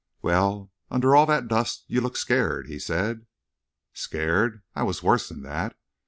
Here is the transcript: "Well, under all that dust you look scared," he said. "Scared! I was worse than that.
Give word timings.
"Well, 0.23 0.71
under 0.89 1.15
all 1.15 1.27
that 1.27 1.47
dust 1.47 1.83
you 1.85 2.01
look 2.01 2.17
scared," 2.17 2.65
he 2.65 2.79
said. 2.79 3.27
"Scared! 3.93 4.63
I 4.73 4.81
was 4.81 5.03
worse 5.03 5.29
than 5.29 5.43
that. 5.43 5.77